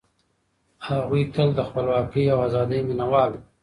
[0.87, 3.41] هغوی تل د خپلواکۍ او ازادۍ مينه وال وو.